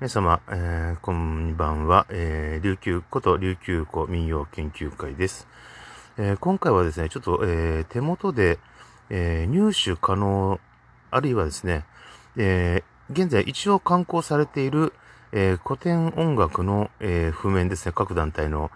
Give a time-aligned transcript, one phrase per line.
[0.00, 5.46] 皆様、えー、こんばんは、えー、琉球こと琉球湖民謡研究会です。
[6.18, 8.58] えー、今回はですね、ちょっと、えー、手元で、
[9.08, 10.58] えー、入手可能、
[11.12, 11.84] あるいはですね、
[12.36, 14.92] えー、現在一応刊行されている、
[15.30, 18.72] えー、古典音楽の、えー、譜面ですね、各団体の、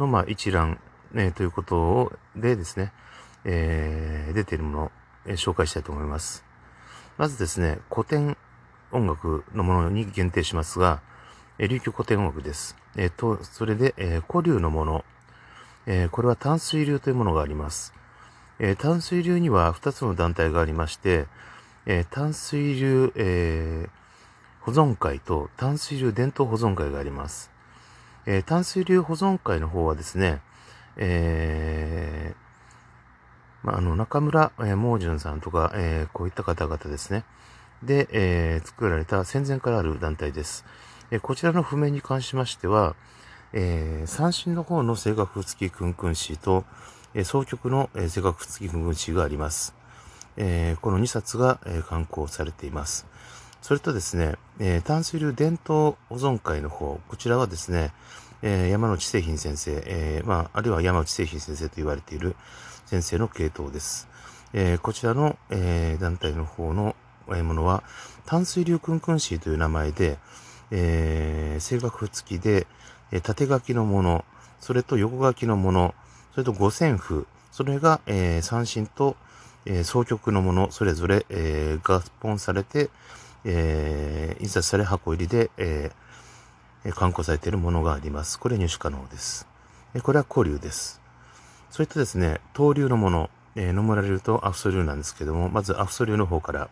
[0.00, 0.80] の、まあ、一覧、
[1.14, 2.92] えー、ということを、でですね、
[3.44, 4.90] えー、出ているものを、
[5.26, 6.44] えー、紹介したいと思います。
[7.18, 8.36] まずですね、古典
[8.96, 11.00] 音楽のものに限定しますが、
[11.58, 12.76] え琉球古典音楽です。
[12.96, 15.04] えっ、と、それで、え古流のもの、
[15.86, 17.94] えこれは淡水流というものがあります。
[18.58, 21.26] え淡水流には2つの団体がありまして、
[21.86, 23.88] え淡水流、え
[24.60, 27.50] 保存会と淡水流伝統保存会があります。
[28.26, 30.40] え淡水流保存会の方はですね、
[30.96, 37.24] えー、まあ、あの、中村、えー、猛順さんとか、えー、こういった方々ですね。
[37.82, 40.64] で、えー、作られた戦前からある団体です。
[41.10, 42.96] えー、こちらの譜面に関しましては、
[43.52, 46.64] えー、三振の方の声楽付きクンクン詞と、
[47.14, 49.74] えー、総曲の、えー、声楽付きクンクン詞があります。
[50.36, 53.06] えー、この2冊が、えー、刊行されています。
[53.62, 57.92] それとですね、えー、淡水流伝統保存会の方、こちらはですね、
[58.42, 62.36] えー、山内製品先生、えー、まあ、あるいは山内製品先生と言われている
[62.84, 64.08] 先生の系統です。
[64.52, 66.94] えー、こちらの、えー、団体の方の
[67.26, 67.82] ものは、
[68.24, 70.18] 淡水流クンクンシーという名前で、
[70.70, 72.66] えー、正確付きで、
[73.12, 74.24] えー、縦書きのもの、
[74.60, 75.94] それと横書きのもの、
[76.32, 79.16] それと五線譜、それが、えー、三振と、
[79.64, 82.90] えー、総曲のもの、それぞれ、えー、合本されて、
[83.44, 88.38] えー、印刷され箱入りで、えー、刊行されているものがあります。
[88.38, 89.46] これ入手可能です。
[89.94, 91.00] えこれは古流です。
[91.70, 96.68] それとですね、東流のもの、えー、野村流とアフソ流なんですけども、まずアフソ流の方から、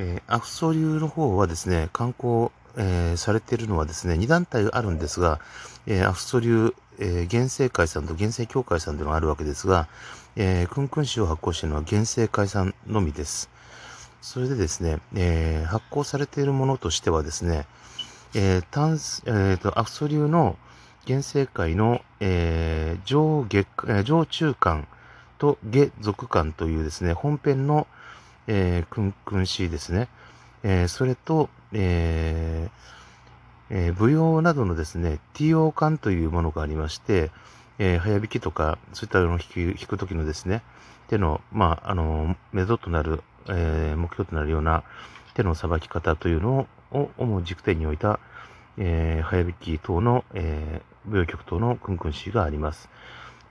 [0.00, 5.40] えー、アフソ流の方はですね、観光、えー、されているのはですね、2団体あるんですが、
[5.88, 9.88] えー、アフソ流、えー、原生会さんと原生協会さんというのがあるわけですが、
[10.36, 13.50] えー、クンクン紙を発行しているのは原生会さんのみです。
[14.20, 17.66] それでですね、えー、発行されているものとしてはですね、
[18.34, 20.56] えー、単えーと、アフソ流の
[21.08, 23.66] 原生会の、えー、上下、
[24.04, 24.86] 上中間
[25.38, 27.88] と下属間というですね、本編の、
[28.48, 30.08] えー、クンクンシーですね。
[30.64, 32.88] えー、それと、えー
[33.70, 37.30] えー、舞踊などのですね、T オ管というものがありまして、
[37.78, 40.62] えー、早弾きとか、そういったのを弾く弾くときのですね、
[41.08, 44.82] 手の、まあ、あの、目処となる、えー、目標となるような
[45.34, 48.18] 手のさばき方というのを、主軸点に置いた、
[48.78, 52.88] えー、早弾き等の、えー、舞踊曲等のクンクンシーがあります。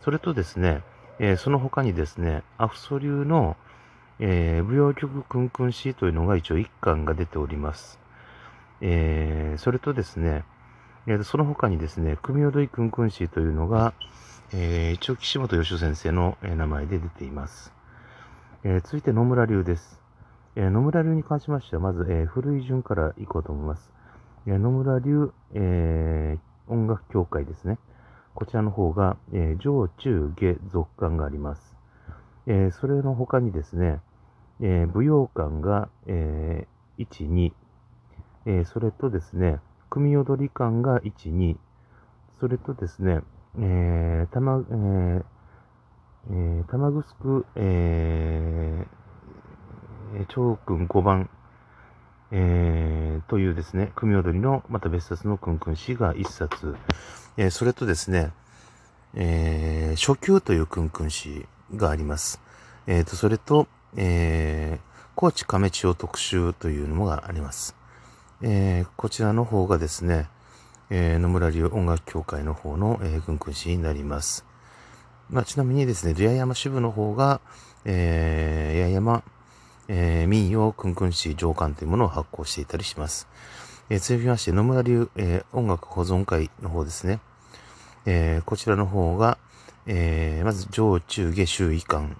[0.04, 0.82] それとですね、
[1.20, 3.56] えー、その他にですね、アフソ流の、
[4.20, 8.00] えー、舞踊曲クンクンシーというのが一応一巻が出ております。
[8.82, 10.44] えー、それとですね、
[11.06, 13.94] えー、その他にですね、組踊りクンクンシーというのが、
[14.54, 17.74] えー、一応岸本義先生の、名前で出ています。
[18.64, 20.02] えー、続いて野村流です。
[20.56, 23.92] えー、野村流に関しましては、まず、えー、古い順からいこうと思います。
[24.48, 27.78] えー、野村流、えー、音楽協会ですね。
[28.34, 31.76] こちらの方が、えー、上中下続感があります。
[32.48, 34.00] えー、それの他にですね、
[34.62, 37.52] えー、舞踊館が、えー、1、2、
[38.46, 39.60] えー、それとですね、
[39.90, 41.58] 組踊り館が1、2、
[42.40, 43.22] それとですね、
[43.60, 45.24] えー、たま、えー、
[46.30, 51.30] えー、玉城く、えー、長君5番、
[52.32, 56.76] えー、というですね、組踊りの、また別冊のくんくん詩が1冊、
[57.38, 58.32] えー、それとですね、
[59.14, 61.46] えー、初級というくんくん詩
[61.76, 62.42] があります。
[62.88, 67.76] えっ、ー、と、それと、えー、高知亀千代特集というのがあります。
[68.42, 70.30] えー、こちらの方がですね、
[70.92, 74.46] えー、野村流音楽協会の方の、えー、軍訓師になります。
[75.32, 77.42] まあ、ちなみにですね、リア山支部の方が、
[77.84, 79.24] えー、八重山、
[79.88, 83.28] えー、民謡訓訓師上官というものを発行していたりします。
[83.90, 87.20] えー、続きまして、野村流、えー、音楽保存会の方ですね。
[88.06, 89.40] えー、こちらの方が、
[89.88, 92.16] えー、まず上中下周囲官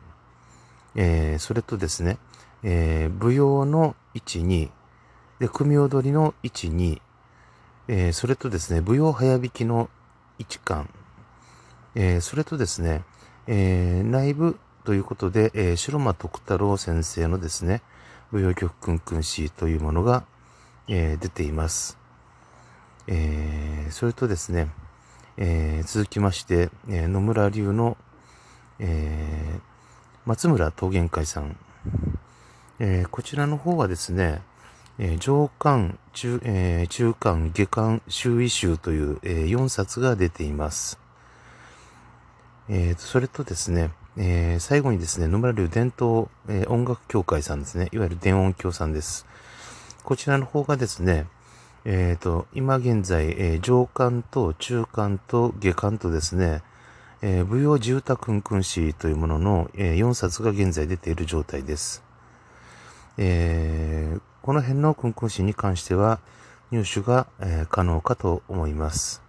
[0.98, 2.18] えー、それとですね、
[2.64, 4.70] えー、舞踊の1、2、
[5.40, 7.00] で、組踊りの1、2、
[7.88, 9.90] えー、それとですね、舞踊早弾きの
[10.40, 10.90] 1巻、
[11.94, 13.04] えー、それとですね、
[13.46, 17.84] えー、内部ということで、えー、白間徳太郎先生のですね、
[18.32, 20.26] 舞踊曲くんくん詩というものが、
[20.88, 21.98] えー、出ています。
[23.06, 24.70] えー、それとですね、
[25.38, 27.98] えー、続きまして、えー、野村流の、
[28.80, 29.37] えー、
[30.28, 31.56] 松村桃源会さん。
[32.80, 34.42] えー、こちらの方はですね、
[35.00, 41.00] えー、上巻、中、えー、中巻、下巻、周囲集という、えー、4冊が出ています。
[42.68, 49.26] えー、それとですね、えー、最後にですね、野村流伝統、えー、音楽協会さんですね、いわゆる伝音協さんです。
[50.04, 51.26] こちらの方がですね、
[51.86, 56.64] えっ、ー、と、今現在、えー、上巻と中巻と下巻とですね、
[57.22, 62.04] えー、舞踊住宅くんくん詩というものの、えー、4冊が現在出ている状態です。
[63.18, 66.20] えー、この辺のくんくん詩に関しては
[66.70, 69.24] 入手が、えー、可能かと思います。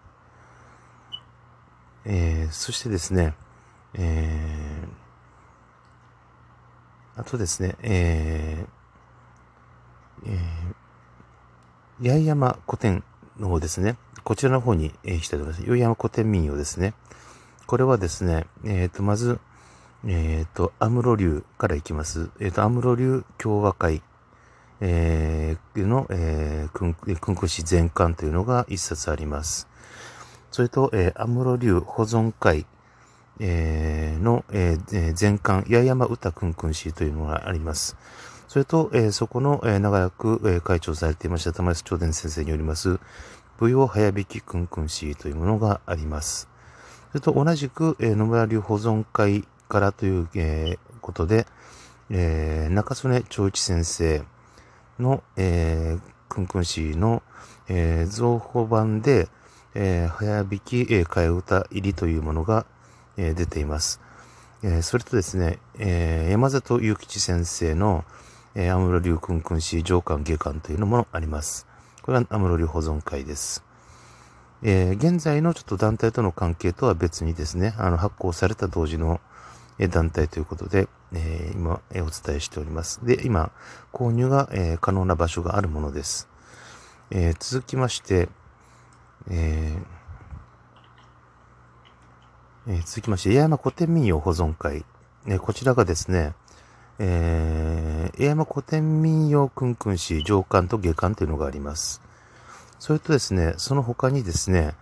[2.05, 3.35] えー、そしてですね、
[3.95, 13.03] えー、あとですね、えー、えー、八重山古典
[13.39, 15.65] の方ですね、こちらの方に、えー、行きたいと思います。
[15.65, 16.93] 八重山古典民謡ですね。
[17.69, 19.39] これはですね、えっ、ー、と、まず、
[20.07, 22.31] えっ、ー、と、アムロ流からいきます。
[22.41, 24.01] えっ、ー、と、アムロ流共和会、
[24.81, 29.69] えー、の、えー、くん、くんくし全巻というのが一冊あります。
[30.51, 32.65] それと、えー、アムロ流保存会、
[33.39, 37.99] えー、の、えー、全巻、八重山歌くんくんしというのがあります。
[38.49, 42.99] それと、えー、そこの、えー、長らく、えー、会長されていました玉安長伝先生によります、
[43.61, 46.49] 舞踊早引きくんくんしというものがあります。
[47.13, 51.47] それと同じく、えー、野村流保存会からという、えー、ことで、
[52.11, 54.23] えー、中曽根長一先生
[54.99, 57.23] の、えー、くんくん氏の、
[57.69, 59.29] えー、造法版で、
[59.75, 62.67] えー、早弾き、えー、替え歌入りというものが、
[63.17, 64.01] えー、出ています。
[64.63, 68.05] えー、それとですね、えー、山里祐吉先生の、
[68.55, 71.67] えー、アムロ流くんくん氏上巻下巻というのもあります。
[72.03, 73.68] これはアムロ流保存会です。
[74.63, 79.21] えー、現在のちょっと団体との関係とは別にですね、あの発行された同時の
[79.91, 83.05] 団体ということで、えー、今、え、お伝えしております。
[83.05, 83.53] で、今、
[83.93, 86.29] 購入が、えー、可能な場所があるものです。
[87.11, 88.29] え、続きまして、
[89.31, 89.79] え
[92.67, 94.85] え、続きまして、八重山古典民謡保存会。
[95.27, 96.35] えこちらがですね、
[96.99, 102.03] えー、八重山古典民謡くんくんし上巻と下巻というのがあります。
[102.79, 104.75] それとですね、その他にですね、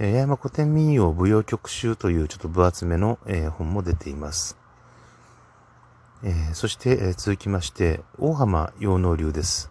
[0.00, 4.56] え八重山古典民謡舞踊曲集というちょっと分厚めの、え、本も出ています。
[6.24, 9.70] え、そして、え、続きまして、大浜陽能流です。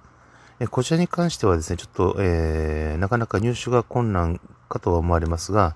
[0.60, 4.40] えこちらに関してはですね、ちょっと、えなかなか入手が困難
[4.70, 5.76] かとは思われますが、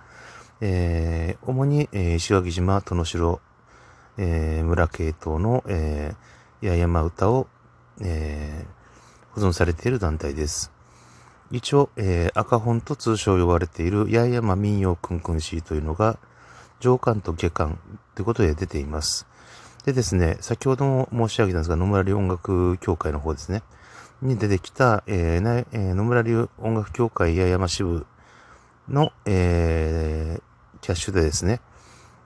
[0.62, 3.42] え主に、え石垣島、殿城、
[4.18, 6.16] え村系統の、え
[6.62, 7.48] 八重山歌を、
[8.00, 8.66] え
[9.32, 10.77] 保存されている団体です。
[11.52, 16.18] 一応、えー、赤本と通称呼ばれている八重山民謡くんくんしというのが
[16.80, 17.80] 上巻と下巻
[18.16, 19.28] ということで出ています。
[19.86, 23.64] でですね、先ほども申し上げたんですが、野村流音楽協会の方ですね、
[24.22, 28.06] に出てきた、えーえー、野村流音楽協会八重山支部
[28.90, 31.62] の、えー、キャッシュでですね、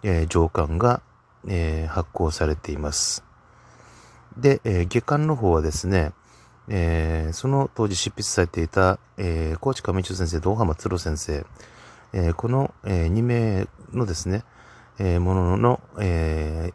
[0.01, 1.01] えー、上巻が、
[1.47, 3.23] えー、発行されています。
[4.37, 6.13] で、えー、下巻の方はですね、
[6.67, 11.45] えー、その当時執筆されていた、えー、高知上中先生と大浜鶴先生、
[12.13, 14.43] えー、この、え、2名のですね、
[14.99, 16.73] え、ものの、え、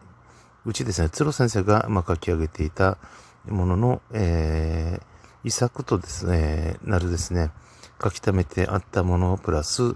[0.65, 2.99] うちですね、鶴先生が、まあ、書き上げていた
[3.47, 5.01] ものの、え、
[5.45, 7.51] 遺作とですね、なるですね、
[8.03, 9.95] 書き溜めてあったものプラス、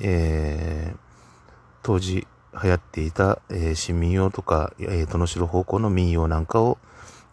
[0.00, 0.94] え、
[1.82, 2.26] 当時
[2.62, 6.78] 流行っていた、えー、新民謡とか、えー、殿城方向の民謡なんかを、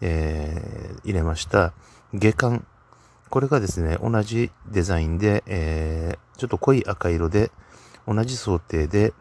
[0.06, 1.72] えー、入れました、
[2.14, 2.66] 下巻。
[3.30, 7.52] これがですね、同じデザインで、えー、ちょっと濃い赤色で、
[8.06, 9.14] 同じ想定で、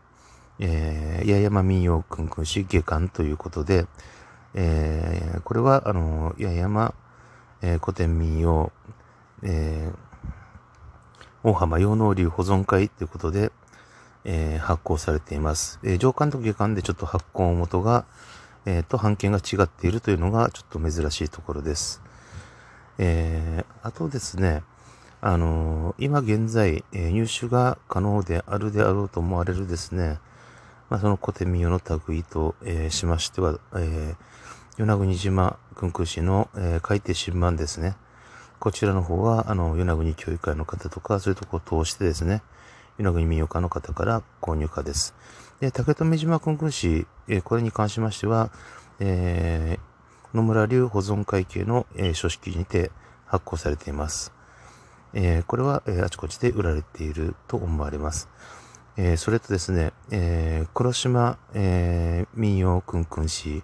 [0.59, 3.87] えー、八重山民謡くんくんし下巻ということで、
[4.55, 6.95] えー、これは、あの、八重山、
[7.62, 8.73] えー、古典民謡、
[9.45, 13.53] えー、大浜陽能流保存会ということで、
[14.25, 15.79] えー、発行されています。
[15.85, 18.05] えー、上巻と下巻でちょっと発行元が、
[18.64, 22.02] えー、と版権が違っているというのがちょっと珍しいところです。
[22.99, 24.62] えー、あとですね、
[25.21, 30.19] あのー、今現在、えー、入手が可能であるであろうと思われるですね、
[30.90, 34.16] まあ、その古典民謡の類と、えー、しましては、えー、
[34.78, 37.97] 与那国島君空市の、えー、海底新版ですね。
[38.59, 42.42] こちらの方は、あの、与那国教育会の方とか、そういうところを通してですね、
[42.97, 45.14] 与那国民謡家の方から購入家です。
[45.62, 48.50] で、竹富島君空市、えー、これに関しましては、
[48.99, 52.90] えー、野村流保存会系の、えー、書式にて
[53.26, 54.33] 発行されています。
[55.14, 58.28] えー、これは、えー、あちこちで売られていると思われます。
[58.97, 63.62] えー、それとですね、えー、黒島、えー、民謡くんくんし、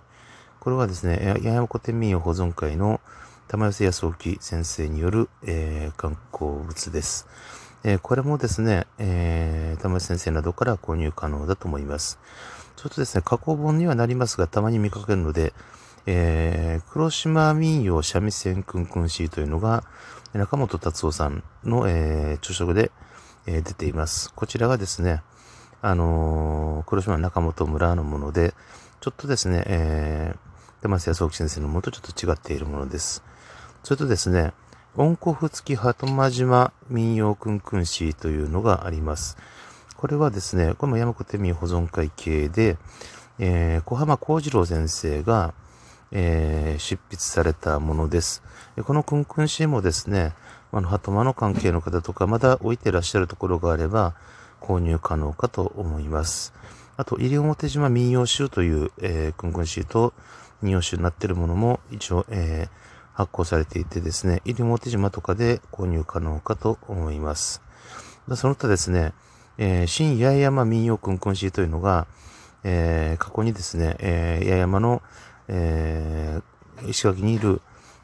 [0.60, 3.00] これはですね、八重山古典民謡保存会の、
[3.48, 7.26] 玉寄康沖先生による、えー、観光物です。
[7.85, 12.18] えー、これもですね、えー、玉寄先生などから購入可能だと思います。
[12.76, 15.52] ちょっとですね、加工本にはなりますが、たまに見かけるので、
[16.06, 19.85] えー、黒島民謡三味線くんくんしというのが、
[20.32, 22.90] 中本達夫さんの、えー、著書で、
[23.47, 24.32] えー、出ています。
[24.35, 25.23] こちらがですね、
[25.80, 28.54] あのー、黒島中本村のもので、
[29.00, 30.38] ちょっとですね、えー、
[30.82, 33.23] 山瀬康之先生のもとちょっと違っているものです。
[33.82, 34.52] それとですね、
[35.00, 39.36] 温古府付き鳩間島民謡くんくんしというのがあります。
[39.96, 42.76] これはですね、これも山古手民保存会系で、
[43.38, 45.54] えー、小浜幸次郎先生が、
[46.10, 48.42] えー、執筆されたものです。
[48.84, 50.32] このクンクンシーもですね、
[50.72, 54.16] あの、鳩間の関係の方とか、まだ置いてらっしゃるところがあれば、
[54.60, 56.52] 購入可能かと思います。
[56.96, 60.12] あと、西表島民謡集という、えー、クンクンシーと
[60.60, 62.88] 民謡集になっているものも一応、えー、
[63.18, 67.60] 発行されていてですね、西表島とかで購入可能かと思います。
[68.34, 69.12] その他ですね、
[69.58, 72.06] えー、新八重山民謡クンクンシーというのが、
[72.64, 75.02] えー、過去にですね、えー、八重山の
[75.48, 77.60] えー、石垣にいる、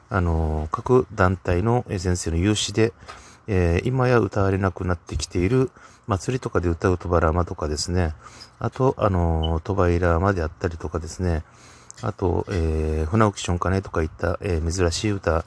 [0.09, 2.93] あの、各団体の先生の有志で、
[3.47, 5.71] えー、今や歌われなくなってきている
[6.07, 8.15] 祭りとかで歌うトバラマとかですね、
[8.59, 11.45] あと、あの、トバイラマであったりとかですね、
[12.03, 15.45] あと、えー、船浮きションカネとかいった、えー、珍しい歌、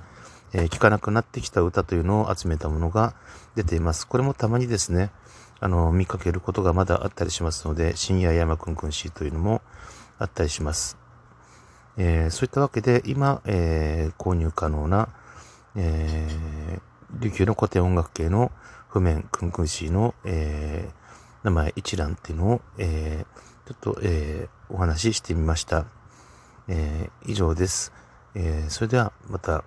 [0.54, 3.14] えー、聞かなくなってきた歌というのを集めたものが
[3.56, 4.08] 出ています。
[4.08, 5.12] これもたまにですね、
[5.60, 9.62] あの、見かけることがまだあったりしますので、深夜山くんくんしというのも
[10.20, 10.98] あったりします。
[11.98, 15.10] えー、そういったわけで、今、えー、購入可能な、
[15.76, 16.80] えー、
[17.20, 18.52] 琉球の古典音楽系の
[18.90, 25.86] 譜面、クンクンシーの、えー、名前一覧っていうのを、えー、ちょっと、えー、お話ししてみました。
[26.68, 27.92] えー、以上です。
[28.36, 29.64] えー、それではまた。